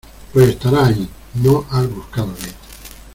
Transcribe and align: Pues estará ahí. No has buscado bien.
Pues 0.33 0.47
estará 0.49 0.87
ahí. 0.87 1.07
No 1.35 1.63
has 1.69 1.87
buscado 1.87 2.33
bien. 2.33 2.55